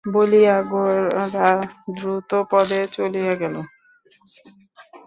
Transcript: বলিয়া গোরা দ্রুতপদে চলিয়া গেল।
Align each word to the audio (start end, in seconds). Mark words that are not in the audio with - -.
বলিয়া 0.05 0.55
গোরা 0.69 1.51
দ্রুতপদে 1.95 2.81
চলিয়া 2.95 3.33
গেল। 3.41 3.55